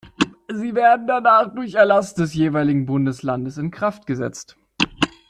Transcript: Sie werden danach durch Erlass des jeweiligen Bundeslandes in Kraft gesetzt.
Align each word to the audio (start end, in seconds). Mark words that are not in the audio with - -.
Sie 0.51 0.73
werden 0.73 1.05
danach 1.05 1.53
durch 1.53 1.75
Erlass 1.75 2.15
des 2.15 2.33
jeweiligen 2.33 2.87
Bundeslandes 2.87 3.59
in 3.59 3.69
Kraft 3.69 4.07
gesetzt. 4.07 4.57